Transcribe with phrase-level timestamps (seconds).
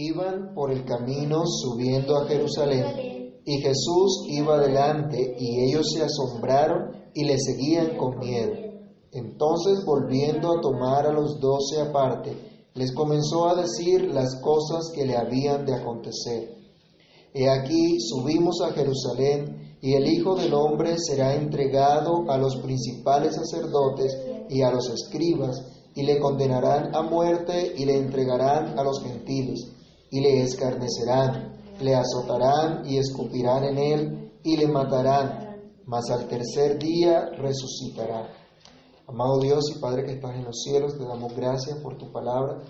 [0.00, 6.92] Iban por el camino subiendo a Jerusalén y Jesús iba delante y ellos se asombraron
[7.14, 8.52] y le seguían con miedo.
[9.10, 12.32] Entonces volviendo a tomar a los doce aparte,
[12.74, 16.54] les comenzó a decir las cosas que le habían de acontecer.
[17.34, 23.34] He aquí subimos a Jerusalén y el Hijo del Hombre será entregado a los principales
[23.34, 24.16] sacerdotes
[24.48, 25.60] y a los escribas,
[25.96, 29.72] y le condenarán a muerte y le entregarán a los gentiles,
[30.10, 35.56] y le escarnecerán, le azotarán y escupirán en él, y le matarán,
[35.86, 38.28] mas al tercer día resucitará.
[39.06, 42.62] Amado Dios y Padre que estás en los cielos, te damos gracias por tu palabra,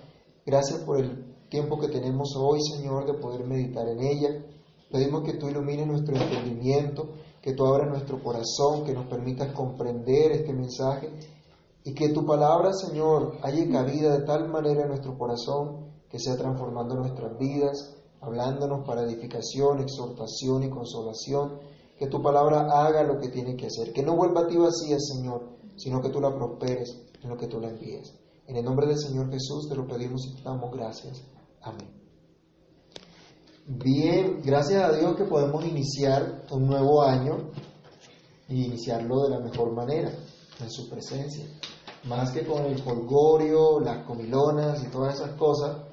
[0.46, 4.44] gracias por el tiempo que tenemos hoy, Señor, de poder meditar en ella.
[4.90, 7.10] Pedimos que tú ilumines nuestro entendimiento,
[7.42, 11.10] que tú abras nuestro corazón, que nos permitas comprender este mensaje
[11.84, 16.36] y que tu palabra, Señor, haya cabida de tal manera en nuestro corazón que sea
[16.36, 21.58] transformando nuestras vidas, hablándonos para edificación, exhortación y consolación.
[21.98, 23.92] Que tu palabra haga lo que tiene que hacer.
[23.92, 27.48] Que no vuelva a ti vacía, Señor, sino que tú la prosperes en lo que
[27.48, 28.14] tú la envíes.
[28.46, 31.22] En el nombre del Señor Jesús te lo pedimos y te damos gracias.
[31.60, 31.88] Amén.
[33.66, 37.50] Bien, gracias a Dios que podemos iniciar un nuevo año
[38.48, 40.10] y iniciarlo de la mejor manera,
[40.60, 41.44] en su presencia.
[42.04, 45.87] Más que con el folgorio, las comilonas y todas esas cosas,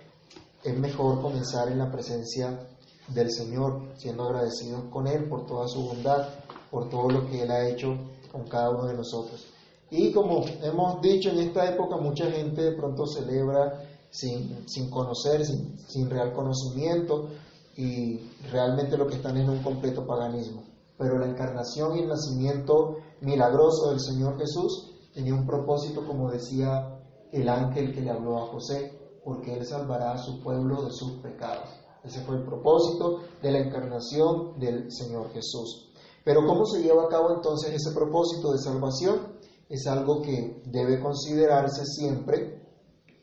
[0.65, 2.59] es mejor comenzar en la presencia
[3.07, 6.27] del Señor, siendo agradecidos con Él por toda su bondad,
[6.71, 7.95] por todo lo que Él ha hecho
[8.31, 9.45] con cada uno de nosotros.
[9.91, 15.45] Y como hemos dicho en esta época, mucha gente de pronto celebra sin, sin conocer,
[15.45, 17.29] sin, sin real conocimiento,
[17.77, 18.19] y
[18.51, 20.63] realmente lo que están es un completo paganismo.
[20.97, 26.99] Pero la encarnación y el nacimiento milagroso del Señor Jesús tenía un propósito, como decía
[27.31, 28.94] el ángel que le habló a José,
[29.25, 31.67] porque Él salvará a su pueblo de sus pecados.
[32.03, 35.91] Ese fue el propósito de la encarnación del Señor Jesús.
[36.23, 39.39] Pero ¿cómo se lleva a cabo entonces ese propósito de salvación?
[39.67, 42.61] Es algo que debe considerarse siempre,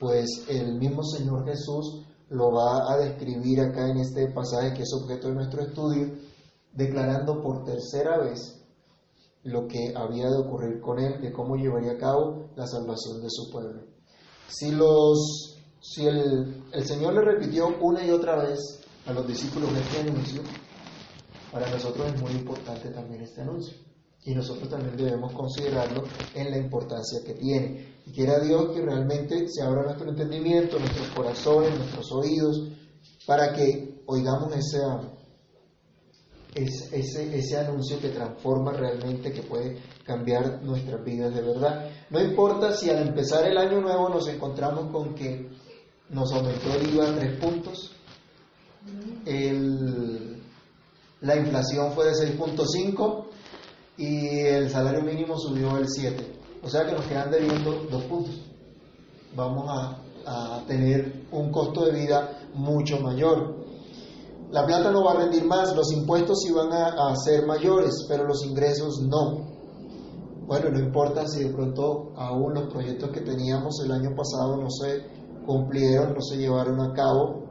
[0.01, 4.93] pues el mismo Señor Jesús lo va a describir acá en este pasaje que es
[4.93, 6.15] objeto de nuestro estudio,
[6.73, 8.59] declarando por tercera vez
[9.45, 13.29] lo que había de ocurrir con él, de cómo llevaría a cabo la salvación de
[13.29, 13.83] su pueblo.
[14.49, 15.52] Si, los,
[15.83, 20.43] si el, el Señor le repitió una y otra vez a los discípulos este anuncio,
[21.51, 23.77] para nosotros es muy importante también este anuncio.
[24.25, 26.05] Y nosotros también debemos considerarlo
[26.35, 27.97] en la importancia que tiene.
[28.07, 32.69] Y quiera Dios que realmente se abra nuestro entendimiento, nuestros corazones, nuestros oídos,
[33.27, 34.79] para que oigamos ese,
[36.55, 41.91] ese, ese anuncio que transforma realmente, que puede cambiar nuestras vidas de verdad.
[42.11, 45.51] No importa si al empezar el año nuevo nos encontramos con que
[46.13, 47.91] nos aumentó el IVA tres puntos,
[51.21, 53.25] la inflación fue de 6.5
[53.97, 56.41] y el salario mínimo subió el 7.
[56.63, 58.41] O sea que nos quedan debiendo dos puntos.
[59.35, 59.99] Vamos a,
[60.69, 63.57] tener un costo de vida mucho mayor.
[64.53, 68.05] La plata no va a rendir más, los impuestos sí van a, a, ser mayores,
[68.09, 69.51] pero los ingresos no.
[70.47, 74.71] Bueno, no importa si de pronto aún los proyectos que teníamos el año pasado no
[74.71, 77.43] se cumplieron, no se llevaron a cabo,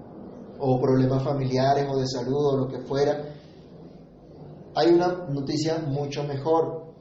[0.64, 3.36] o problemas familiares o de salud o lo que fuera.
[4.76, 6.94] Hay una noticia mucho mejor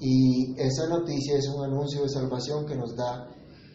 [0.00, 3.30] y esa noticia es un anuncio de salvación que nos da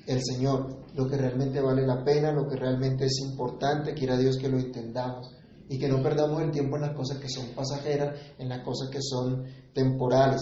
[0.05, 4.37] el Señor, lo que realmente vale la pena, lo que realmente es importante, quiera Dios
[4.37, 5.31] que lo entendamos
[5.69, 8.89] y que no perdamos el tiempo en las cosas que son pasajeras, en las cosas
[8.89, 10.41] que son temporales.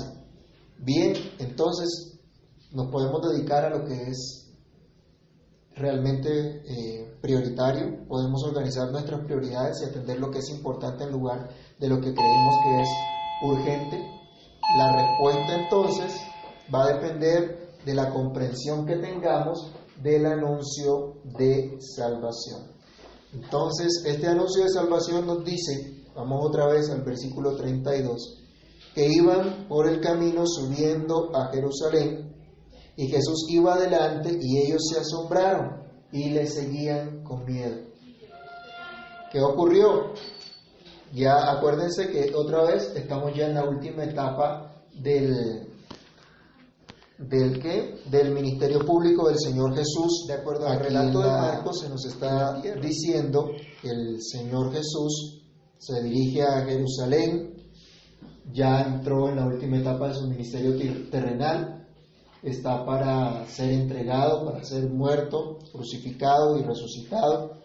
[0.79, 2.19] Bien, entonces
[2.71, 4.46] nos podemos dedicar a lo que es
[5.77, 11.49] realmente eh, prioritario, podemos organizar nuestras prioridades y atender lo que es importante en lugar
[11.79, 12.89] de lo que creemos que es
[13.43, 13.97] urgente.
[14.77, 16.13] La respuesta entonces
[16.73, 19.71] va a depender de la comprensión que tengamos
[20.01, 22.75] del anuncio de salvación.
[23.33, 28.44] Entonces, este anuncio de salvación nos dice, vamos otra vez al versículo 32,
[28.94, 32.26] que iban por el camino subiendo a Jerusalén
[32.97, 37.77] y Jesús iba adelante y ellos se asombraron y le seguían con miedo.
[39.31, 40.13] ¿Qué ocurrió?
[41.13, 45.67] Ya acuérdense que otra vez estamos ya en la última etapa del,
[47.19, 47.99] del qué?
[48.09, 50.25] Del ministerio público del Señor Jesús.
[50.27, 53.51] De acuerdo al relato de Marcos se nos está diciendo
[53.81, 55.43] que el Señor Jesús
[55.77, 57.53] se dirige a Jerusalén,
[58.51, 60.75] ya entró en la última etapa de su ministerio
[61.11, 61.76] terrenal,
[62.44, 67.57] está para ser entregado, para ser muerto, crucificado y resucitado.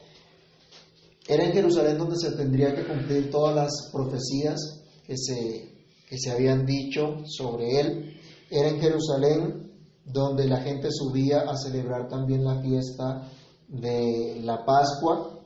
[1.26, 6.30] Era en Jerusalén donde se tendría que cumplir todas las profecías que se, que se
[6.30, 8.16] habían dicho sobre él.
[8.50, 9.72] Era en Jerusalén
[10.04, 13.30] donde la gente subía a celebrar también la fiesta
[13.68, 15.38] de la Pascua.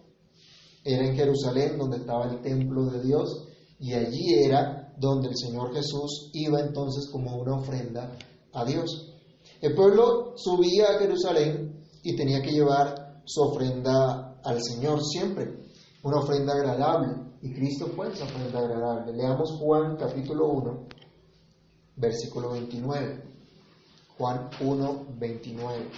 [0.82, 3.46] Era en Jerusalén donde estaba el templo de Dios
[3.78, 8.16] y allí era donde el Señor Jesús iba entonces como una ofrenda
[8.52, 9.15] a Dios.
[9.60, 15.58] El pueblo subía a Jerusalén y tenía que llevar su ofrenda al Señor siempre,
[16.02, 17.26] una ofrenda agradable.
[17.42, 19.12] Y Cristo fue esa ofrenda agradable.
[19.12, 20.86] Leamos Juan capítulo 1,
[21.96, 23.22] versículo 29.
[24.18, 25.90] Juan 1, 29.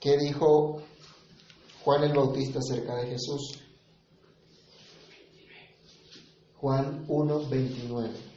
[0.00, 0.82] ¿Qué dijo
[1.84, 3.60] Juan el Bautista acerca de Jesús?
[6.56, 8.35] Juan 1, 29.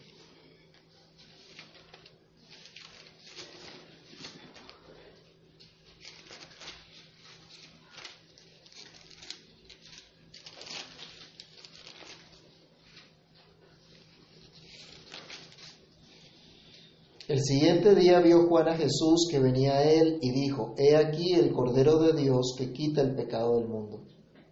[17.30, 21.36] El siguiente día vio Juan a Jesús que venía a él y dijo, He aquí
[21.36, 24.02] el Cordero de Dios que quita el pecado del mundo.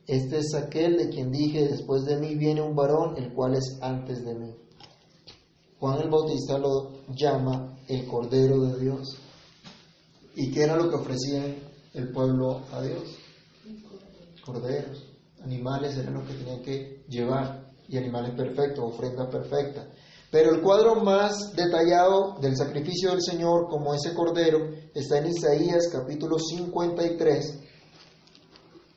[0.06, 3.80] Este es aquel de quien dije, después de mí viene un varón, el cual es
[3.82, 4.54] antes de mí.
[5.80, 9.18] Juan el Bautista lo llama el Cordero de Dios.
[10.36, 11.46] ¿Y qué era lo que ofrecía
[11.96, 13.18] el pueblo a Dios?
[14.46, 15.04] Corderos,
[15.42, 19.88] animales eran los que tenían que llevar, y animales perfectos, ofrenda perfecta.
[20.30, 25.88] Pero el cuadro más detallado del sacrificio del Señor como ese cordero está en Isaías
[25.90, 27.60] capítulo 53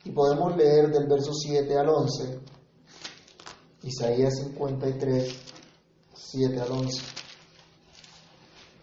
[0.05, 2.41] y podemos leer del verso 7 al 11.
[3.85, 5.37] Isaías 53,
[6.12, 7.03] 7 al 11,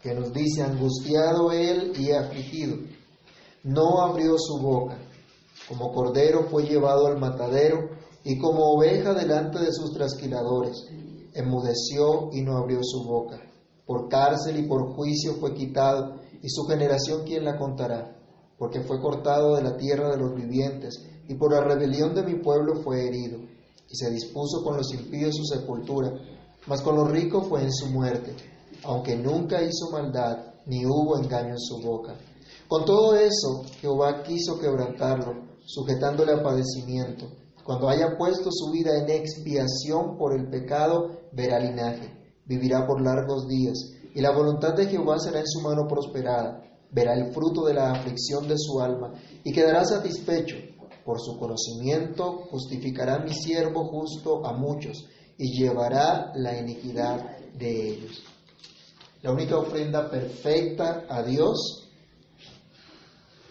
[0.02, 2.78] que nos dice, angustiado él y afligido,
[3.64, 4.98] no abrió su boca,
[5.68, 7.90] como cordero fue llevado al matadero
[8.24, 10.88] y como oveja delante de sus trasquiladores
[11.38, 13.40] enmudeció y no abrió su boca.
[13.86, 18.16] Por cárcel y por juicio fue quitado, y su generación quién la contará,
[18.58, 22.36] porque fue cortado de la tierra de los vivientes, y por la rebelión de mi
[22.36, 23.40] pueblo fue herido,
[23.90, 26.12] y se dispuso con los impíos su sepultura,
[26.68, 28.36] mas con los ricos fue en su muerte,
[28.84, 32.16] aunque nunca hizo maldad, ni hubo engaño en su boca.
[32.68, 35.34] Con todo eso, Jehová quiso quebrantarlo,
[35.66, 37.28] sujetándole a padecimiento
[37.68, 42.10] cuando haya puesto su vida en expiación por el pecado, verá linaje,
[42.46, 43.78] vivirá por largos días,
[44.16, 47.92] y la voluntad de Jehová será en su mano prosperada, verá el fruto de la
[47.92, 49.14] aflicción de su alma,
[49.44, 50.56] y quedará satisfecho.
[51.06, 55.06] Por su conocimiento justificará mi siervo justo a muchos,
[55.38, 58.24] y llevará la iniquidad de ellos.
[59.22, 61.88] La única ofrenda perfecta a Dios,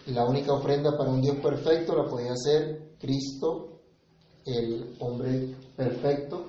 [0.07, 3.81] la única ofrenda para un Dios perfecto la podía hacer Cristo
[4.45, 6.45] el hombre perfecto.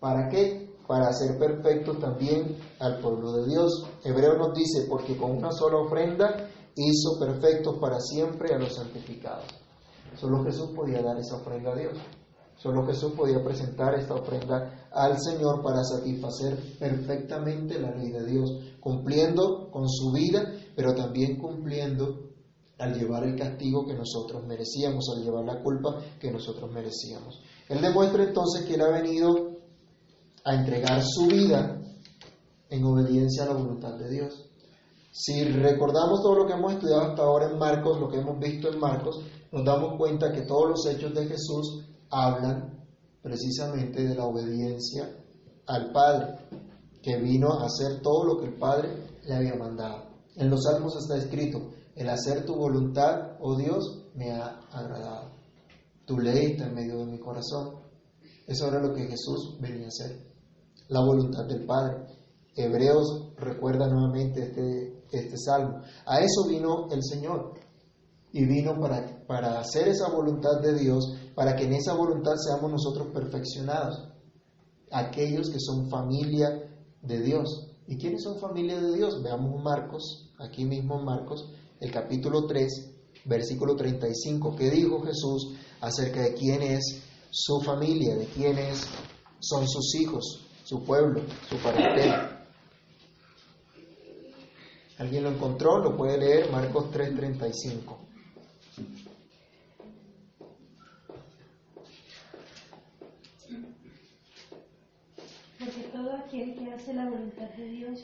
[0.00, 0.63] ¿Para qué?
[0.86, 3.86] Para hacer perfecto también al pueblo de Dios.
[4.04, 9.46] Hebreo nos dice, porque con una sola ofrenda hizo perfectos para siempre a los santificados.
[10.16, 11.98] Solo Jesús podía dar esa ofrenda a Dios.
[12.56, 18.50] Solo Jesús podía presentar esta ofrenda al Señor para satisfacer perfectamente la ley de Dios,
[18.80, 22.30] cumpliendo con su vida, pero también cumpliendo
[22.78, 27.42] al llevar el castigo que nosotros merecíamos, al llevar la culpa que nosotros merecíamos.
[27.68, 29.53] Él demuestra entonces que Él ha venido
[30.44, 31.80] a entregar su vida
[32.68, 34.50] en obediencia a la voluntad de Dios.
[35.10, 38.68] Si recordamos todo lo que hemos estudiado hasta ahora en Marcos, lo que hemos visto
[38.68, 39.20] en Marcos,
[39.52, 42.84] nos damos cuenta que todos los hechos de Jesús hablan
[43.22, 45.08] precisamente de la obediencia
[45.66, 46.36] al Padre,
[47.00, 50.04] que vino a hacer todo lo que el Padre le había mandado.
[50.36, 55.30] En los Salmos está escrito, el hacer tu voluntad, oh Dios, me ha agradado.
[56.06, 57.76] Tu ley está en medio de mi corazón.
[58.46, 60.33] Eso era lo que Jesús venía a hacer.
[60.88, 62.06] La voluntad del Padre.
[62.56, 65.80] Hebreos recuerda nuevamente este, este salmo.
[66.06, 67.54] A eso vino el Señor.
[68.32, 72.70] Y vino para, para hacer esa voluntad de Dios, para que en esa voluntad seamos
[72.70, 74.08] nosotros perfeccionados.
[74.90, 76.48] Aquellos que son familia
[77.02, 77.70] de Dios.
[77.86, 79.22] ¿Y quiénes son familia de Dios?
[79.22, 81.50] Veamos Marcos, aquí mismo Marcos,
[81.80, 82.66] el capítulo 3,
[83.26, 88.86] versículo 35, que dijo Jesús acerca de quién es su familia, de quiénes
[89.38, 92.30] son sus hijos, su pueblo, su parentela.
[94.98, 95.78] ¿Alguien lo encontró?
[95.78, 97.98] Lo puede leer, Marcos 3:35.
[105.58, 108.00] Porque todo aquel que hace la voluntad de Dios,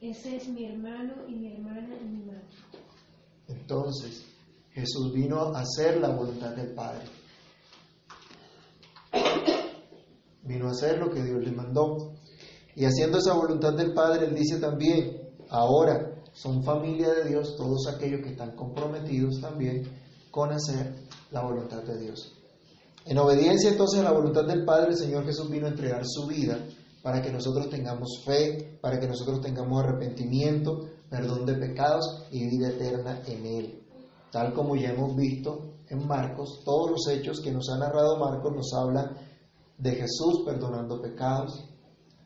[0.00, 2.44] ese es mi hermano y mi hermana y mi madre.
[3.48, 4.26] Entonces,
[4.72, 7.17] Jesús vino a hacer la voluntad del Padre.
[10.48, 12.14] Vino a hacer lo que Dios le mandó.
[12.74, 17.86] Y haciendo esa voluntad del Padre, Él dice también, ahora son familia de Dios todos
[17.88, 19.82] aquellos que están comprometidos también
[20.30, 20.94] con hacer
[21.30, 22.32] la voluntad de Dios.
[23.04, 26.26] En obediencia entonces a la voluntad del Padre, el Señor Jesús vino a entregar su
[26.26, 26.58] vida
[27.02, 32.68] para que nosotros tengamos fe, para que nosotros tengamos arrepentimiento, perdón de pecados y vida
[32.68, 33.82] eterna en Él.
[34.30, 38.54] Tal como ya hemos visto en Marcos, todos los hechos que nos ha narrado Marcos
[38.54, 39.16] nos hablan
[39.78, 41.64] de Jesús perdonando pecados,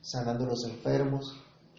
[0.00, 1.32] sanando a los enfermos,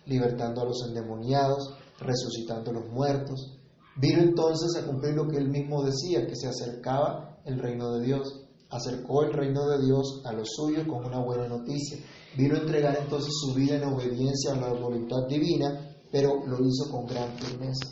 [0.06, 3.58] libertando a los endemoniados, resucitando a los muertos.
[3.96, 8.06] Vino entonces a cumplir lo que él mismo decía, que se acercaba el reino de
[8.06, 8.40] Dios.
[8.70, 12.00] Acercó el reino de Dios a los suyos con una buena noticia.
[12.36, 16.90] Vino a entregar entonces su vida en obediencia a la voluntad divina, pero lo hizo
[16.90, 17.88] con gran firmeza.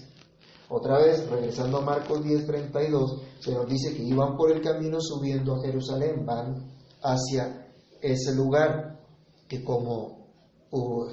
[0.69, 5.55] Otra vez, regresando a Marcos 10:32, se nos dice que iban por el camino subiendo
[5.55, 6.71] a Jerusalén, van
[7.03, 7.60] hacia
[8.01, 8.99] ese lugar
[9.47, 10.21] que como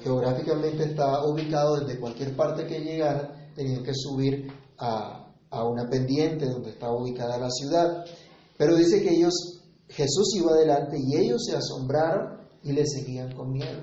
[0.03, 4.47] geográficamente está ubicado desde cualquier parte que llegaran, tenían que subir
[4.79, 8.05] a, a una pendiente donde estaba ubicada la ciudad.
[8.57, 9.35] Pero dice que ellos,
[9.89, 13.83] Jesús iba adelante y ellos se asombraron y le seguían con miedo.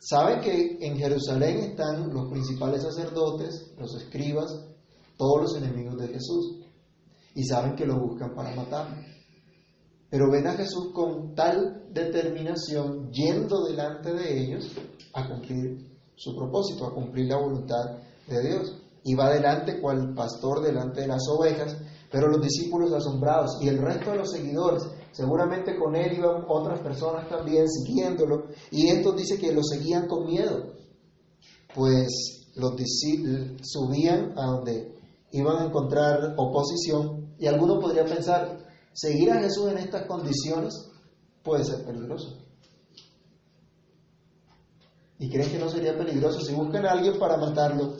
[0.00, 4.50] Saben que en Jerusalén están los principales sacerdotes, los escribas,
[5.16, 6.64] todos los enemigos de Jesús.
[7.34, 8.96] Y saben que lo buscan para matarlo.
[10.12, 14.70] Pero ven a Jesús con tal determinación yendo delante de ellos
[15.14, 17.96] a cumplir su propósito, a cumplir la voluntad
[18.28, 18.76] de Dios.
[19.04, 21.78] Y va delante cual pastor delante de las ovejas,
[22.10, 26.80] pero los discípulos asombrados y el resto de los seguidores, seguramente con él iban otras
[26.80, 30.74] personas también siguiéndolo, y estos dice que lo seguían con miedo,
[31.74, 34.94] pues los discípulos subían a donde
[35.32, 38.61] iban a encontrar oposición, y alguno podría pensar,
[38.92, 40.90] seguir a Jesús en estas condiciones
[41.42, 42.38] puede ser peligroso.
[45.18, 47.96] ¿Y creen que no sería peligroso si buscan a alguien para matarlo?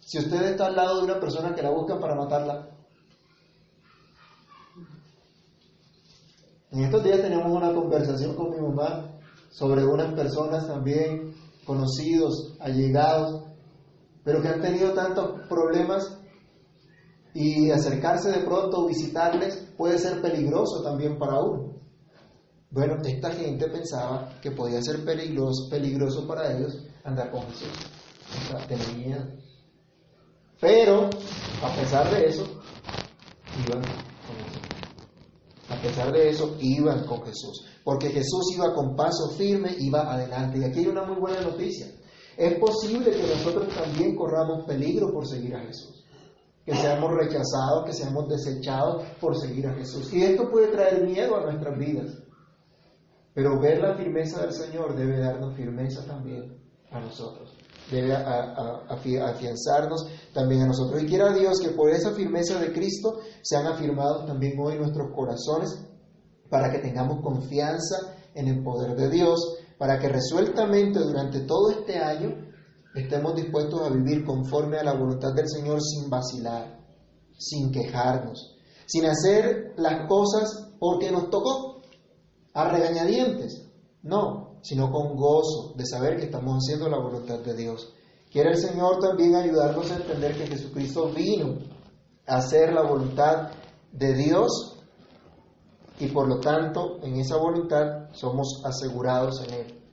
[0.00, 2.74] Si usted está al lado de una persona que la busca para matarla,
[6.74, 9.08] En estos días tenemos una conversación con mi mamá
[9.48, 11.32] sobre unas personas también
[11.64, 13.44] conocidos, allegados,
[14.24, 16.18] pero que han tenido tantos problemas
[17.34, 21.74] y acercarse de pronto o visitarles puede ser peligroso también para uno.
[22.70, 27.68] Bueno, esta gente pensaba que podía ser peligroso, peligroso para ellos andar con Jesús.
[28.66, 29.26] tener miedo.
[30.60, 31.10] Pero,
[31.62, 32.44] a pesar de eso,
[33.66, 33.82] iban
[35.68, 40.58] a pesar de eso, iban con Jesús, porque Jesús iba con paso firme, iba adelante.
[40.58, 41.86] Y aquí hay una muy buena noticia.
[42.36, 46.03] Es posible que nosotros también corramos peligro por seguir a Jesús,
[46.64, 50.12] que seamos rechazados, que seamos desechados por seguir a Jesús.
[50.12, 52.22] Y esto puede traer miedo a nuestras vidas.
[53.34, 56.56] Pero ver la firmeza del Señor debe darnos firmeza también
[56.90, 57.54] a nosotros
[57.90, 61.02] debe afianzarnos también a nosotros.
[61.02, 65.86] Y quiera Dios que por esa firmeza de Cristo sean afirmados también hoy nuestros corazones
[66.48, 71.98] para que tengamos confianza en el poder de Dios, para que resueltamente durante todo este
[71.98, 72.52] año
[72.94, 76.78] estemos dispuestos a vivir conforme a la voluntad del Señor sin vacilar,
[77.36, 81.82] sin quejarnos, sin hacer las cosas porque nos tocó,
[82.54, 83.66] a regañadientes.
[84.02, 87.92] No, sino con gozo de saber que estamos haciendo la voluntad de Dios.
[88.30, 91.58] Quiere el Señor también ayudarnos a entender que Jesucristo vino
[92.26, 93.50] a hacer la voluntad
[93.92, 94.76] de Dios
[95.98, 99.83] y por lo tanto en esa voluntad somos asegurados en Él.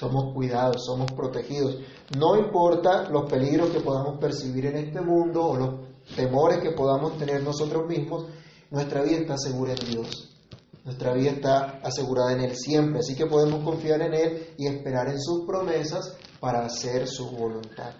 [0.00, 1.76] Somos cuidados, somos protegidos.
[2.16, 5.74] No importa los peligros que podamos percibir en este mundo o los
[6.16, 8.24] temores que podamos tener nosotros mismos,
[8.70, 10.38] nuestra vida está segura en Dios.
[10.86, 15.10] Nuestra vida está asegurada en Él siempre, así que podemos confiar en Él y esperar
[15.10, 17.92] en sus promesas para hacer su voluntad.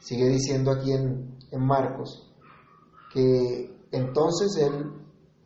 [0.00, 2.32] Sigue diciendo aquí en, Marcos
[3.12, 4.90] que entonces Él,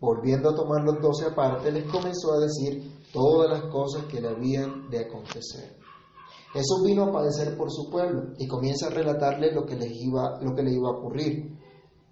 [0.01, 4.29] volviendo a tomar los doce aparte, les comenzó a decir todas las cosas que le
[4.29, 5.77] habían de acontecer.
[6.53, 10.39] Jesús vino a padecer por su pueblo y comienza a relatarle lo que, les iba,
[10.43, 11.59] lo que le iba a ocurrir.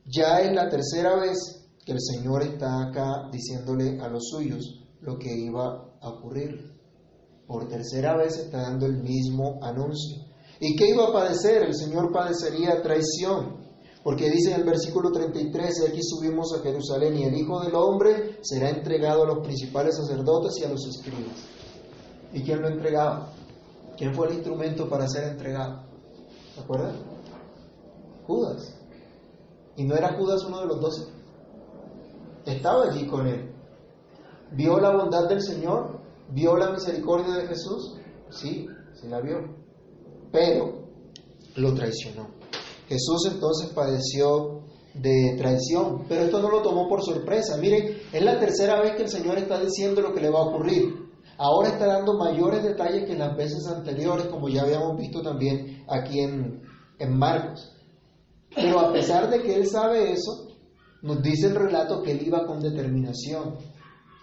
[0.06, 5.18] Ya es la tercera vez que el Señor está acá diciéndole a los suyos lo
[5.18, 6.72] que iba a ocurrir.
[7.46, 10.24] Por tercera vez está dando el mismo anuncio.
[10.60, 11.62] ¿Y qué iba a padecer?
[11.62, 13.69] El Señor padecería traición.
[14.02, 18.38] Porque dice en el versículo 33, aquí subimos a Jerusalén y el Hijo del Hombre
[18.40, 21.36] será entregado a los principales sacerdotes y a los escribas.
[22.32, 23.30] ¿Y quién lo entregaba?
[23.98, 25.82] ¿Quién fue el instrumento para ser entregado?
[26.54, 26.96] ¿Se acuerdan?
[28.26, 28.74] Judas.
[29.76, 31.02] ¿Y no era Judas uno de los doce?
[32.46, 33.52] Estaba allí con él.
[34.52, 36.00] ¿Vio la bondad del Señor?
[36.30, 37.96] ¿Vio la misericordia de Jesús?
[38.30, 39.38] Sí, sí la vio.
[40.32, 40.86] Pero
[41.56, 42.39] lo traicionó.
[42.90, 47.56] Jesús entonces padeció de traición, pero esto no lo tomó por sorpresa.
[47.56, 50.46] Miren, es la tercera vez que el Señor está diciendo lo que le va a
[50.46, 51.08] ocurrir.
[51.38, 55.84] Ahora está dando mayores detalles que en las veces anteriores, como ya habíamos visto también
[55.88, 56.62] aquí en,
[56.98, 57.76] en Marcos.
[58.52, 60.48] Pero a pesar de que él sabe eso,
[61.02, 63.54] nos dice el relato que él iba con determinación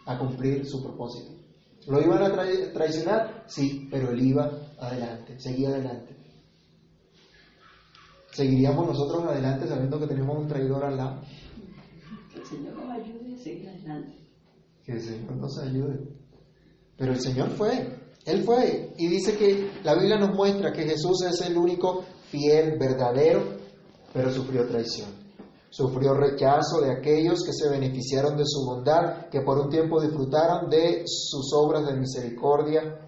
[0.06, 1.32] a cumplir su propósito.
[1.88, 3.46] ¿Lo iban a traicionar?
[3.48, 6.17] Sí, pero él iba adelante, seguía adelante.
[8.32, 11.22] ¿Seguiríamos nosotros adelante sabiendo que tenemos un traidor al lado?
[12.32, 14.14] Que el Señor nos ayude a seguir adelante.
[14.84, 16.00] Que el Señor nos ayude.
[16.98, 18.94] Pero el Señor fue, Él fue.
[18.98, 23.44] Y dice que la Biblia nos muestra que Jesús es el único fiel, verdadero,
[24.14, 25.10] pero sufrió traición.
[25.70, 30.70] Sufrió rechazo de aquellos que se beneficiaron de su bondad, que por un tiempo disfrutaron
[30.70, 33.07] de sus obras de misericordia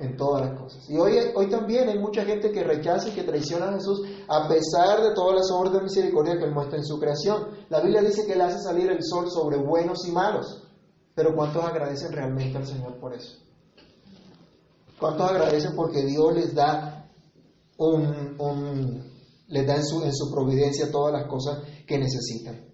[0.00, 0.88] en todas las cosas.
[0.88, 4.48] Y hoy, hoy también hay mucha gente que rechaza y que traiciona a Jesús a
[4.48, 7.48] pesar de todas las obras de misericordia que Él muestra en su creación.
[7.68, 10.64] La Biblia dice que Él hace salir el sol sobre buenos y malos.
[11.14, 13.36] Pero ¿cuántos agradecen realmente al Señor por eso?
[14.98, 17.00] ¿Cuántos agradecen porque Dios les da
[17.80, 19.02] un,
[19.48, 22.68] les da en su, en su providencia todas las cosas que necesitan.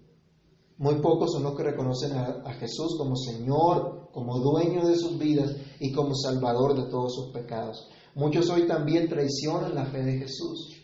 [0.77, 5.55] Muy pocos son los que reconocen a, Jesús como Señor, como dueño de sus vidas
[5.79, 7.87] y como Salvador de todos sus pecados.
[8.15, 10.75] Muchos hoy también traicionan la fe de Jesús.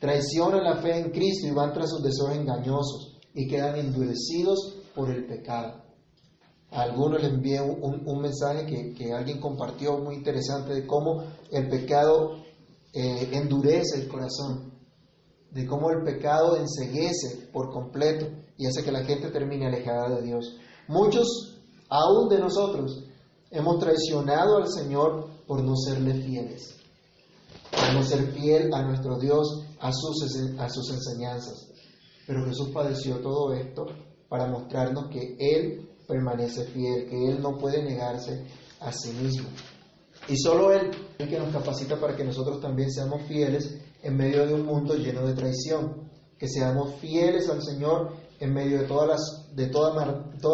[0.00, 5.12] Traicionan la fe en Cristo y van tras sus deseos engañosos y quedan endurecidos por
[5.12, 5.84] el pecado.
[6.72, 11.22] A algunos les envié un, mensaje que, alguien compartió muy interesante de cómo
[11.52, 12.34] el pecado
[12.92, 14.74] eh, endurece el corazón
[15.52, 18.26] de cómo el pecado enseguece por completo
[18.58, 20.56] y hace que la gente termine alejada de Dios.
[20.88, 21.53] Muchos,
[21.94, 23.04] aún de nosotros,
[23.50, 26.74] hemos traicionado al Señor por no serle fieles,
[27.70, 30.24] por no ser fiel a nuestro Dios, a sus,
[30.58, 31.68] a sus enseñanzas.
[32.26, 33.86] Pero Jesús padeció todo esto
[34.28, 38.44] para mostrarnos que Él permanece fiel, que Él no puede negarse
[38.80, 39.48] a sí mismo.
[40.28, 44.16] Y solo Él es el que nos capacita para que nosotros también seamos fieles en
[44.16, 48.86] medio de un mundo lleno de traición, que seamos fieles al Señor en medio de,
[48.86, 49.94] todas las, de toda,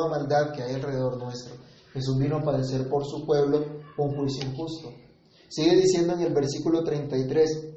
[0.09, 1.55] maldad que hay alrededor nuestro.
[1.93, 3.65] Jesús vino a padecer por su pueblo
[3.97, 4.93] un juicio injusto.
[5.49, 7.71] Sigue diciendo en el versículo 33,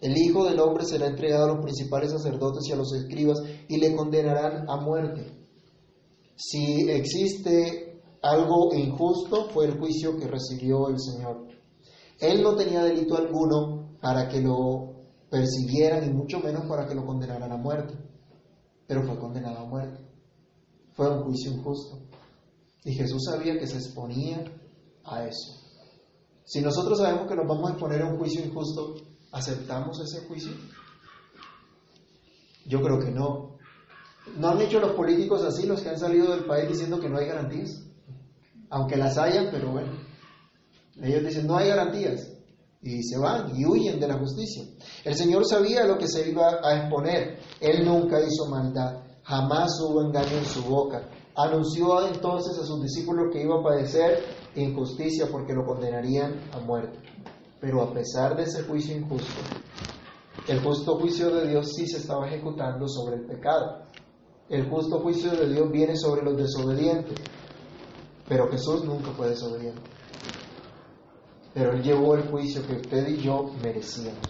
[0.00, 3.78] el Hijo del Hombre será entregado a los principales sacerdotes y a los escribas y
[3.78, 5.38] le condenarán a muerte.
[6.36, 11.48] Si existe algo injusto, fue el juicio que recibió el Señor.
[12.20, 14.98] Él no tenía delito alguno para que lo
[15.30, 17.94] persiguieran y mucho menos para que lo condenaran a muerte.
[18.86, 20.07] Pero fue condenado a muerte.
[20.98, 21.96] Fue un juicio injusto.
[22.82, 24.42] Y Jesús sabía que se exponía
[25.04, 25.62] a eso.
[26.44, 28.96] Si nosotros sabemos que nos vamos a exponer a un juicio injusto,
[29.30, 30.50] ¿aceptamos ese juicio?
[32.66, 33.58] Yo creo que no.
[34.38, 37.18] ¿No han hecho los políticos así, los que han salido del país diciendo que no
[37.18, 37.80] hay garantías?
[38.68, 39.92] Aunque las hayan, pero bueno.
[41.00, 42.28] Ellos dicen, no hay garantías
[42.82, 44.64] y se van y huyen de la justicia.
[45.04, 47.38] El Señor sabía lo que se iba a exponer.
[47.60, 51.06] Él nunca hizo maldad, jamás hubo engaño en su boca.
[51.36, 54.24] Anunció entonces a sus discípulos que iba a padecer
[54.56, 56.98] injusticia porque lo condenarían a muerte.
[57.60, 59.40] Pero a pesar de ese juicio injusto,
[60.48, 63.82] el justo juicio de Dios sí se estaba ejecutando sobre el pecado.
[64.48, 67.18] El justo juicio de Dios viene sobre los desobedientes.
[68.26, 69.82] Pero Jesús nunca fue desobediente
[71.54, 74.20] pero Él llevó el juicio que usted y yo merecíamos,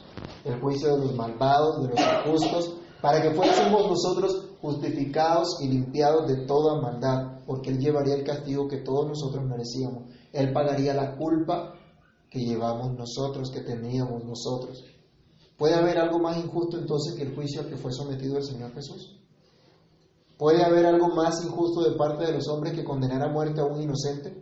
[0.45, 6.27] el juicio de los malvados, de los injustos, para que fuésemos nosotros justificados y limpiados
[6.27, 10.05] de toda maldad, porque Él llevaría el castigo que todos nosotros merecíamos.
[10.33, 11.75] Él pagaría la culpa
[12.31, 14.85] que llevamos nosotros, que teníamos nosotros.
[15.57, 18.73] ¿Puede haber algo más injusto entonces que el juicio al que fue sometido el Señor
[18.75, 19.19] Jesús?
[20.37, 23.65] ¿Puede haber algo más injusto de parte de los hombres que condenar a muerte a
[23.65, 24.41] un inocente?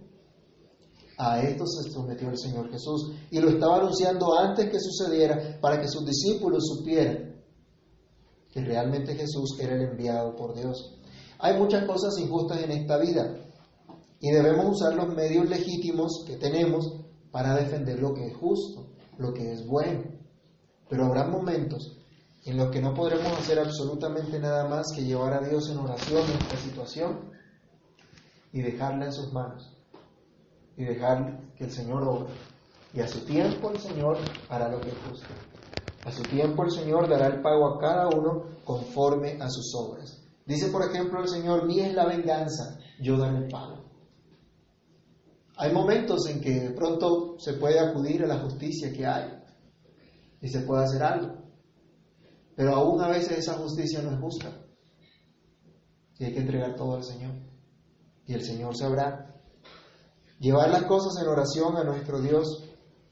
[1.18, 5.80] A esto se sometió el Señor Jesús y lo estaba anunciando antes que sucediera para
[5.80, 7.25] que sus discípulos supieran
[8.56, 10.98] que realmente Jesús era el enviado por Dios.
[11.38, 13.36] Hay muchas cosas injustas en esta vida
[14.18, 19.34] y debemos usar los medios legítimos que tenemos para defender lo que es justo, lo
[19.34, 20.04] que es bueno.
[20.88, 21.98] Pero habrá momentos
[22.46, 26.22] en los que no podremos hacer absolutamente nada más que llevar a Dios en oración
[26.24, 27.30] en esta situación
[28.54, 29.70] y dejarla en sus manos
[30.78, 32.32] y dejar que el Señor obre.
[32.94, 34.16] Y a su tiempo el Señor
[34.48, 35.26] hará lo que es justo.
[36.06, 40.22] A su tiempo el Señor dará el pago a cada uno conforme a sus obras.
[40.46, 43.84] Dice, por ejemplo, el Señor, mía es la venganza, yo daré el pago.
[45.56, 49.36] Hay momentos en que de pronto se puede acudir a la justicia que hay
[50.40, 51.42] y se puede hacer algo.
[52.54, 54.64] Pero aún a veces esa justicia no es justa.
[56.18, 57.34] Y hay que entregar todo al Señor.
[58.26, 59.34] Y el Señor sabrá.
[60.38, 62.65] Llevar las cosas en oración a nuestro Dios,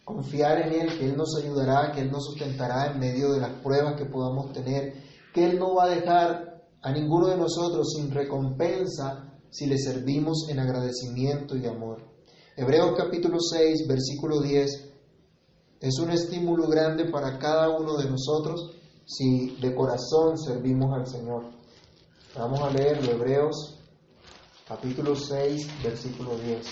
[0.05, 3.53] confiar en Él, que Él nos ayudará, que Él nos sustentará en medio de las
[3.63, 4.95] pruebas que podamos tener,
[5.33, 10.49] que Él no va a dejar a ninguno de nosotros sin recompensa si le servimos
[10.51, 12.03] en agradecimiento y amor.
[12.57, 14.91] Hebreos capítulo 6, versículo 10,
[15.81, 18.73] es un estímulo grande para cada uno de nosotros
[19.07, 21.45] si de corazón servimos al Señor.
[22.37, 23.81] Vamos a leerlo, Hebreos
[24.67, 26.67] capítulo 6, versículo 10.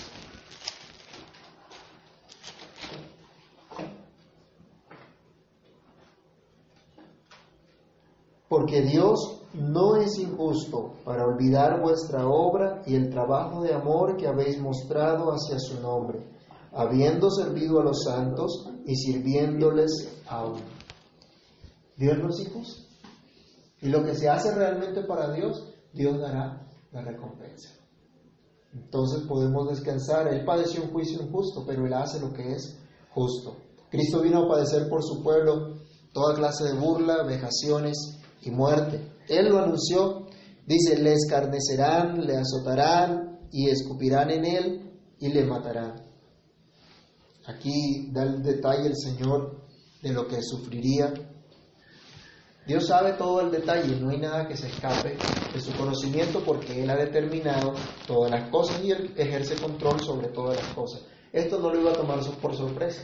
[8.73, 14.25] Porque Dios no es injusto para olvidar vuestra obra y el trabajo de amor que
[14.25, 16.25] habéis mostrado hacia su nombre,
[16.71, 19.91] habiendo servido a los santos y sirviéndoles
[20.27, 20.59] aún.
[21.97, 22.83] Dios no es injusto.
[23.81, 27.75] Y lo que se hace realmente para Dios, Dios dará la recompensa.
[28.73, 30.29] Entonces podemos descansar.
[30.29, 32.75] Él padeció un juicio injusto, pero Él hace lo que es
[33.13, 33.55] justo.
[33.91, 35.75] Cristo vino a padecer por su pueblo
[36.11, 38.99] toda clase de burla, vejaciones y muerte.
[39.27, 40.27] Él lo anunció,
[40.65, 46.03] dice, le escarnecerán, le azotarán y escupirán en él y le matarán.
[47.45, 49.63] Aquí da el detalle el Señor
[50.01, 51.13] de lo que sufriría.
[52.65, 55.17] Dios sabe todo el detalle, no hay nada que se escape
[55.53, 57.73] de su conocimiento porque Él ha determinado
[58.07, 61.01] todas las cosas y Él ejerce control sobre todas las cosas.
[61.33, 63.01] Esto no lo iba a tomar por sorpresa.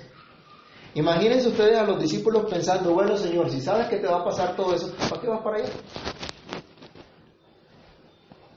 [0.95, 4.55] Imagínense ustedes a los discípulos pensando, bueno Señor, si sabes que te va a pasar
[4.55, 5.69] todo eso, ¿para qué vas para allá?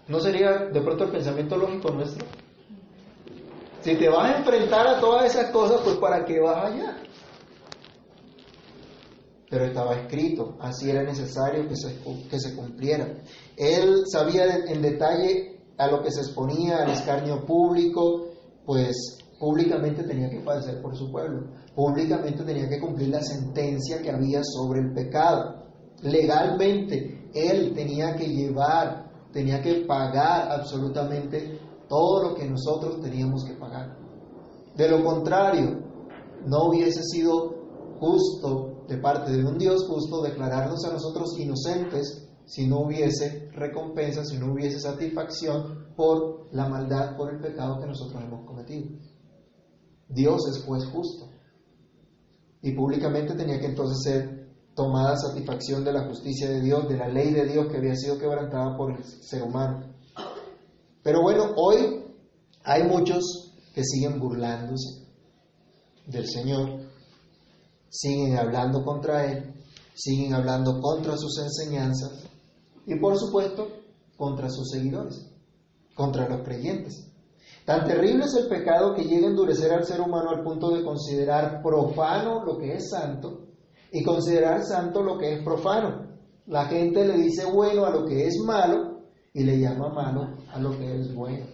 [0.08, 2.26] ¿No sería de pronto el pensamiento lógico nuestro?
[3.82, 6.96] Si te vas a enfrentar a todas esas cosas, pues ¿para qué vas allá?
[9.50, 11.98] Pero estaba escrito, así era necesario que se,
[12.30, 13.12] que se cumpliera.
[13.56, 18.28] Él sabía en detalle a lo que se exponía, al escarnio público,
[18.64, 24.12] pues públicamente tenía que padecer por su pueblo, públicamente tenía que cumplir la sentencia que
[24.12, 25.64] había sobre el pecado.
[26.02, 33.54] Legalmente, él tenía que llevar, tenía que pagar absolutamente todo lo que nosotros teníamos que
[33.54, 33.98] pagar.
[34.76, 35.76] De lo contrario,
[36.46, 42.68] no hubiese sido justo de parte de un Dios justo declararnos a nosotros inocentes si
[42.68, 48.22] no hubiese recompensa, si no hubiese satisfacción por la maldad, por el pecado que nosotros
[48.22, 48.86] hemos cometido.
[50.12, 51.28] Dios es juez justo.
[52.62, 54.42] Y públicamente tenía que entonces ser
[54.74, 58.18] tomada satisfacción de la justicia de Dios, de la ley de Dios que había sido
[58.18, 59.92] quebrantada por el ser humano.
[61.02, 62.04] Pero bueno, hoy
[62.64, 65.02] hay muchos que siguen burlándose
[66.06, 66.80] del Señor,
[67.88, 69.54] siguen hablando contra Él,
[69.94, 72.24] siguen hablando contra sus enseñanzas
[72.86, 73.68] y por supuesto
[74.16, 75.26] contra sus seguidores,
[75.94, 77.11] contra los creyentes.
[77.64, 80.82] Tan terrible es el pecado que llega a endurecer al ser humano al punto de
[80.82, 83.46] considerar profano lo que es santo
[83.92, 86.08] y considerar santo lo que es profano.
[86.46, 90.58] La gente le dice bueno a lo que es malo y le llama malo a
[90.58, 91.46] lo que es bueno.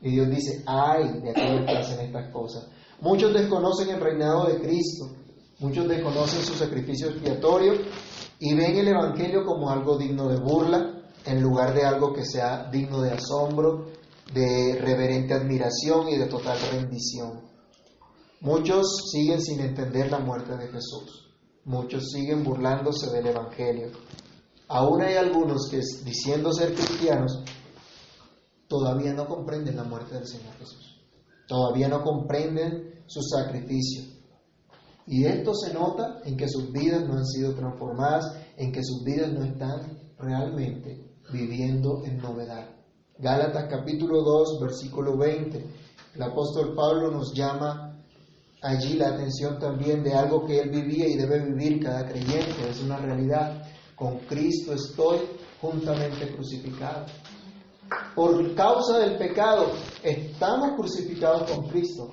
[0.00, 2.68] Y Dios dice, ay de aquellos que hacen estas cosas.
[3.00, 5.06] Muchos desconocen el reinado de Cristo,
[5.58, 7.72] muchos desconocen su sacrificio expiatorio
[8.38, 10.94] y ven el Evangelio como algo digno de burla
[11.26, 13.86] en lugar de algo que sea digno de asombro
[14.32, 17.42] de reverente admiración y de total rendición.
[18.40, 21.34] Muchos siguen sin entender la muerte de Jesús.
[21.64, 23.90] Muchos siguen burlándose del Evangelio.
[24.68, 27.42] Aún hay algunos que, diciendo ser cristianos,
[28.68, 31.00] todavía no comprenden la muerte del Señor Jesús.
[31.46, 34.04] Todavía no comprenden su sacrificio.
[35.06, 38.24] Y esto se nota en que sus vidas no han sido transformadas,
[38.56, 42.73] en que sus vidas no están realmente viviendo en novedad.
[43.18, 45.64] Gálatas capítulo 2, versículo 20.
[46.16, 47.96] El apóstol Pablo nos llama
[48.60, 52.68] allí la atención también de algo que él vivía y debe vivir cada creyente.
[52.68, 53.62] Es una realidad.
[53.94, 55.20] Con Cristo estoy
[55.60, 57.06] juntamente crucificado.
[58.16, 59.70] Por causa del pecado
[60.02, 62.10] estamos crucificados con Cristo.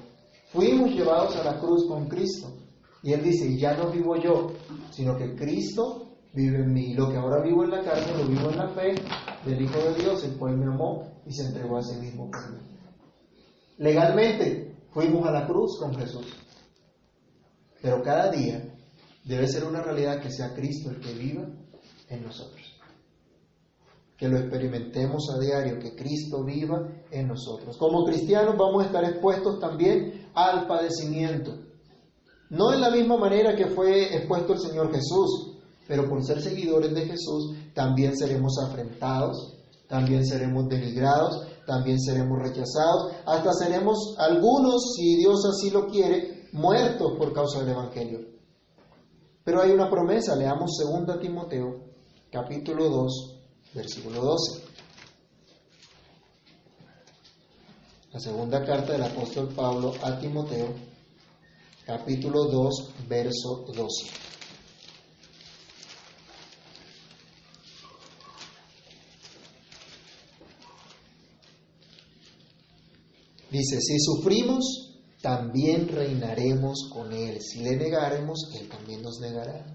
[0.52, 2.54] Fuimos llevados a la cruz con Cristo.
[3.02, 4.52] Y él dice, ya no vivo yo,
[4.92, 6.94] sino que Cristo vive en mí.
[6.94, 8.94] Lo que ahora vivo en la carne lo vivo en la fe
[9.46, 12.42] del Hijo de Dios, el cual me amó y se entregó a sí mismo por.
[13.78, 16.26] Legalmente fuimos a la cruz con Jesús.
[17.82, 18.72] Pero cada día
[19.24, 21.48] Debe ser una realidad que sea Cristo el que viva
[22.10, 22.62] en nosotros.
[24.18, 27.78] Que lo experimentemos a diario, que Cristo viva en nosotros.
[27.78, 31.54] Como cristianos vamos a estar expuestos también al padecimiento.
[32.50, 35.51] No en la misma manera que fue expuesto el Señor Jesús,
[35.92, 39.58] pero por ser seguidores de Jesús también seremos afrentados,
[39.90, 47.12] también seremos denigrados, también seremos rechazados, hasta seremos algunos, si Dios así lo quiere, muertos
[47.18, 48.22] por causa del Evangelio.
[49.44, 51.84] Pero hay una promesa, leamos 2 Timoteo,
[52.32, 53.40] capítulo 2,
[53.74, 54.64] versículo 12.
[58.14, 60.68] La segunda carta del apóstol Pablo a Timoteo,
[61.86, 64.31] capítulo 2, verso 12.
[73.52, 77.42] Dice, si sufrimos, también reinaremos con Él.
[77.42, 79.66] Si le negaremos, Él también nos negará.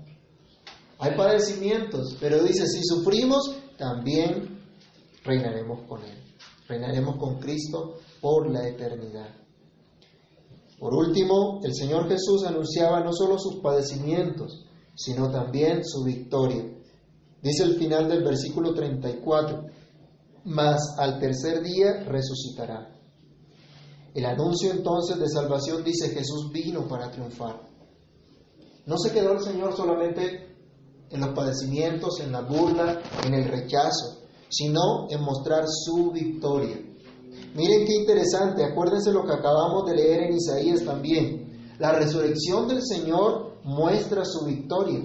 [0.98, 4.60] Hay padecimientos, pero dice, si sufrimos, también
[5.24, 6.18] reinaremos con Él.
[6.66, 9.28] Reinaremos con Cristo por la eternidad.
[10.78, 16.64] Por último, el Señor Jesús anunciaba no solo sus padecimientos, sino también su victoria.
[17.42, 19.66] Dice el final del versículo 34,
[20.44, 22.95] mas al tercer día resucitará.
[24.16, 27.60] El anuncio entonces de salvación dice Jesús vino para triunfar.
[28.86, 30.56] No se quedó el Señor solamente
[31.10, 36.80] en los padecimientos, en la burla, en el rechazo, sino en mostrar su victoria.
[37.54, 41.74] Miren qué interesante, acuérdense lo que acabamos de leer en Isaías también.
[41.78, 45.04] La resurrección del Señor muestra su victoria,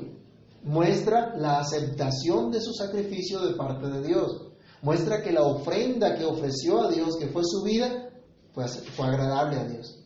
[0.63, 6.23] muestra la aceptación de su sacrificio de parte de Dios, muestra que la ofrenda que
[6.23, 8.07] ofreció a Dios, que fue su vida,
[8.53, 10.03] fue, fue agradable a Dios.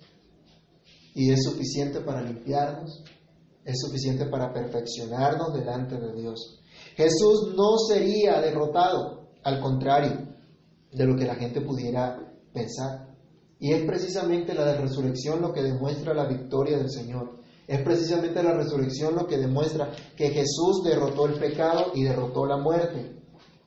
[1.13, 3.03] Y es suficiente para limpiarnos,
[3.63, 6.61] es suficiente para perfeccionarnos delante de Dios.
[6.95, 10.27] Jesús no sería derrotado, al contrario
[10.91, 12.19] de lo que la gente pudiera
[12.53, 13.15] pensar.
[13.59, 17.39] Y es precisamente la resurrección lo que demuestra la victoria del Señor.
[17.67, 22.57] Es precisamente la resurrección lo que demuestra que Jesús derrotó el pecado y derrotó la
[22.57, 23.15] muerte.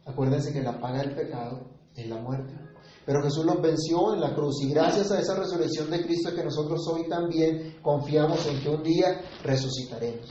[0.05, 2.68] Acuérdense que la paga del pecado es la muerte.
[3.09, 6.45] Pero Jesús los venció en la cruz y gracias a esa resurrección de Cristo que
[6.45, 10.29] nosotros hoy también confiamos en que un día resucitaremos.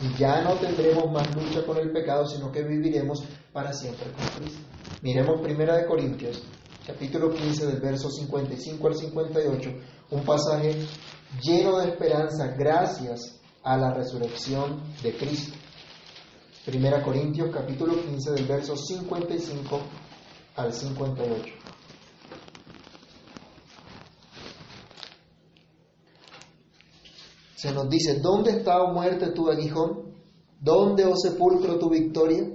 [0.00, 4.26] Y ya no tendremos más lucha con el pecado, sino que viviremos para siempre con
[4.40, 4.58] Cristo.
[5.02, 6.42] Miremos Primera de Corintios,
[6.84, 9.70] capítulo 15, del verso 55 al 58,
[10.10, 10.84] un pasaje
[11.40, 15.56] lleno de esperanza gracias a la resurrección de Cristo.
[16.66, 19.80] Primera Corintios, capítulo 15, del verso 55
[20.56, 21.70] al 58.
[27.60, 30.14] Se nos dice, ¿dónde está, o muerte, tu aguijón?
[30.58, 32.48] ¿Dónde, oh sepulcro, tu victoria?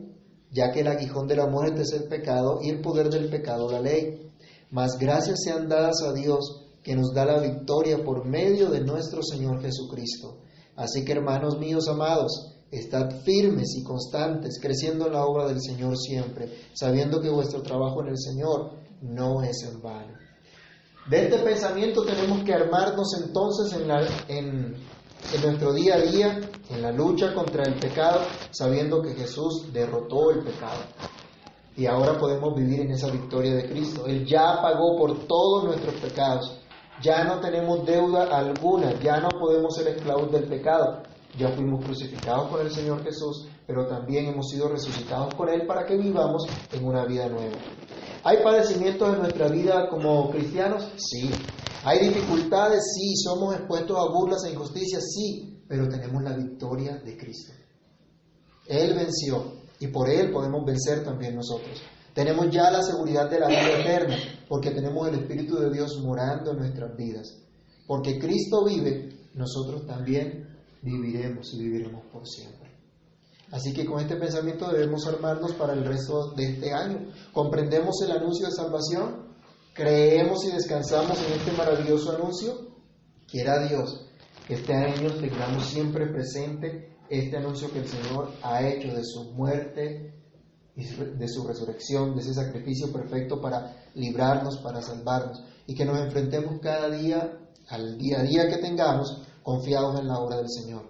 [0.50, 3.70] Ya que el aguijón de la muerte es el pecado y el poder del pecado
[3.70, 4.32] la ley.
[4.72, 9.22] Mas gracias sean dadas a Dios que nos da la victoria por medio de nuestro
[9.22, 10.40] Señor Jesucristo.
[10.76, 16.00] Así que, hermanos míos amados, estad firmes y constantes, creciendo en la obra del Señor
[16.00, 18.72] siempre, sabiendo que vuestro trabajo en el Señor
[19.04, 20.26] no es en vano.
[21.10, 24.76] De este pensamiento tenemos que armarnos entonces en, la, en,
[25.34, 30.32] en nuestro día a día, en la lucha contra el pecado, sabiendo que Jesús derrotó
[30.32, 30.82] el pecado.
[31.78, 34.06] Y ahora podemos vivir en esa victoria de Cristo.
[34.06, 36.60] Él ya pagó por todos nuestros pecados.
[37.02, 41.04] Ya no tenemos deuda alguna, ya no podemos ser esclavos del pecado.
[41.38, 45.86] Ya fuimos crucificados con el Señor Jesús, pero también hemos sido resucitados con Él para
[45.86, 47.58] que vivamos en una vida nueva.
[48.24, 50.90] ¿Hay padecimientos en nuestra vida como cristianos?
[50.96, 51.30] Sí.
[51.86, 52.84] ¿Hay dificultades?
[52.96, 53.16] Sí.
[53.16, 55.04] ¿Somos expuestos a burlas e injusticias?
[55.14, 55.64] Sí.
[55.68, 57.54] Pero tenemos la victoria de Cristo.
[58.68, 61.80] Él venció y por Él podemos vencer también nosotros.
[62.14, 64.16] Tenemos ya la seguridad de la vida eterna
[64.50, 67.38] porque tenemos el Espíritu de Dios morando en nuestras vidas.
[67.86, 72.72] Porque Cristo vive, nosotros también viviremos y viviremos por siempre.
[73.52, 77.12] Así que con este pensamiento debemos armarnos para el resto de este año.
[77.32, 79.25] ¿Comprendemos el anuncio de salvación?
[79.76, 82.54] ¿Creemos y descansamos en este maravilloso anuncio?
[83.30, 84.06] Quiera Dios
[84.48, 89.34] que este año tengamos siempre presente este anuncio que el Señor ha hecho de su
[89.34, 90.14] muerte
[90.78, 96.00] y de su resurrección, de ese sacrificio perfecto para librarnos, para salvarnos, y que nos
[96.00, 100.86] enfrentemos cada día al día a día que tengamos confiados en la obra del Señor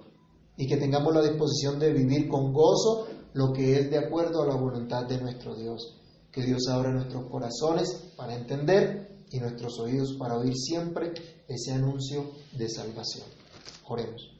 [0.57, 4.47] y que tengamos la disposición de vivir con gozo lo que es de acuerdo a
[4.47, 6.04] la voluntad de nuestro Dios.
[6.35, 11.13] Que Dios abra nuestros corazones para entender y nuestros oídos para oír siempre
[11.47, 13.25] ese anuncio de salvación.
[13.87, 14.35] Oremos.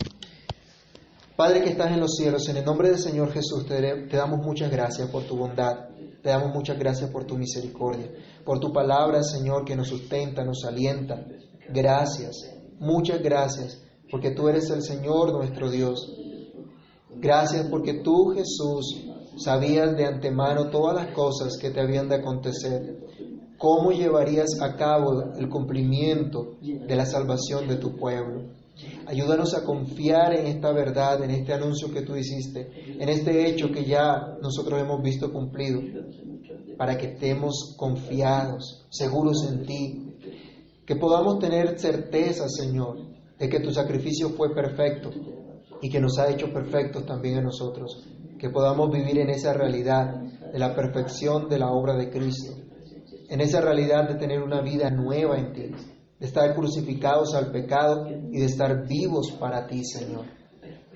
[1.38, 4.46] Padre que estás en los cielos, en el nombre del Señor Jesús te, te damos
[4.46, 5.90] muchas gracias por tu bondad,
[6.22, 8.12] te damos muchas gracias por tu misericordia,
[8.44, 11.26] por tu palabra, Señor, que nos sustenta, nos alienta.
[11.70, 12.36] Gracias,
[12.78, 13.82] muchas gracias,
[14.12, 16.14] porque tú eres el Señor nuestro Dios.
[17.18, 23.00] Gracias porque tú, Jesús, sabías de antemano todas las cosas que te habían de acontecer.
[23.58, 28.44] ¿Cómo llevarías a cabo el cumplimiento de la salvación de tu pueblo?
[29.08, 32.70] Ayúdanos a confiar en esta verdad, en este anuncio que tú hiciste,
[33.00, 35.82] en este hecho que ya nosotros hemos visto cumplido,
[36.78, 40.18] para que estemos confiados, seguros en ti,
[40.86, 42.98] que podamos tener certeza, Señor,
[43.40, 45.10] de que tu sacrificio fue perfecto
[45.82, 48.06] y que nos ha hecho perfectos también a nosotros,
[48.40, 50.22] que podamos vivir en esa realidad
[50.52, 52.54] de la perfección de la obra de Cristo,
[53.30, 55.72] en esa realidad de tener una vida nueva en ti,
[56.20, 60.26] de estar crucificados al pecado y de estar vivos para ti, Señor.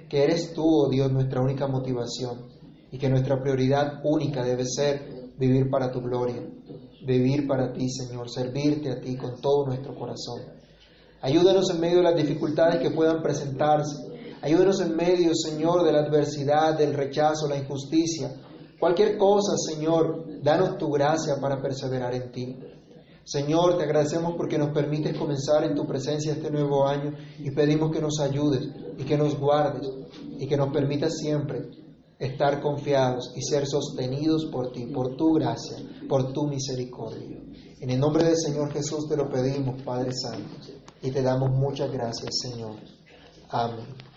[0.10, 2.48] Que eres tú, oh Dios, nuestra única motivación
[2.92, 6.42] y que nuestra prioridad única debe ser vivir para tu gloria,
[7.06, 10.42] vivir para ti, Señor, servirte a ti con todo nuestro corazón.
[11.22, 14.09] Ayúdanos en medio de las dificultades que puedan presentarse.
[14.42, 18.34] Ayúdanos en medio, Señor, de la adversidad, del rechazo, la injusticia.
[18.80, 22.58] Cualquier cosa, Señor, danos tu gracia para perseverar en ti.
[23.26, 27.92] Señor, te agradecemos porque nos permites comenzar en tu presencia este nuevo año y pedimos
[27.92, 29.88] que nos ayudes y que nos guardes
[30.40, 31.70] y que nos permitas siempre
[32.18, 37.38] estar confiados y ser sostenidos por ti, por tu gracia, por tu misericordia.
[37.82, 40.50] En el nombre del Señor Jesús te lo pedimos, Padre Santo,
[41.02, 42.78] y te damos muchas gracias, Señor.
[43.50, 44.09] Amén.